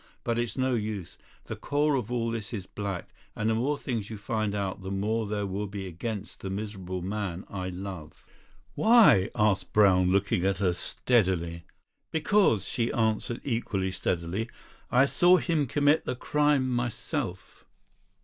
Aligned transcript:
But 0.23 0.39
it's 0.39 0.57
no 0.57 0.73
use. 0.73 1.15
The 1.45 1.55
core 1.55 1.93
of 1.93 2.11
all 2.11 2.31
this 2.31 2.53
is 2.53 2.65
black, 2.65 3.09
and 3.35 3.47
the 3.47 3.53
more 3.53 3.77
things 3.77 4.09
you 4.09 4.17
find 4.17 4.55
out 4.55 4.81
the 4.81 4.89
more 4.89 5.27
there 5.27 5.45
will 5.45 5.67
be 5.67 5.85
against 5.85 6.39
the 6.39 6.49
miserable 6.49 7.03
man 7.03 7.45
I 7.51 7.69
love." 7.69 8.25
"Why?" 8.73 9.29
asked 9.35 9.73
Brown, 9.73 10.09
looking 10.09 10.43
at 10.43 10.57
her 10.57 10.73
steadily. 10.73 11.65
"Because," 12.09 12.67
she 12.67 12.91
answered 12.91 13.41
equally 13.43 13.91
steadily, 13.91 14.49
"I 14.89 15.05
saw 15.05 15.37
him 15.37 15.67
commit 15.67 16.05
the 16.05 16.15
crime 16.15 16.67
myself." 16.67 17.65